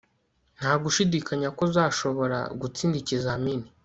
nta 0.57 0.71
gushidikanya 0.83 1.47
ko 1.55 1.61
uzashobora 1.67 2.37
gutsinda 2.59 2.95
ikizamini 3.01 3.67